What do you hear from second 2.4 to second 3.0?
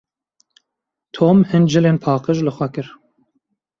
li xwe kir.